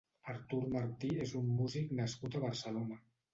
Artur 0.31 0.61
Martí 0.75 1.11
és 1.25 1.33
un 1.41 1.51
músic 1.59 1.93
nascut 2.01 2.39
a 2.41 2.43
Barcelona. 2.47 2.99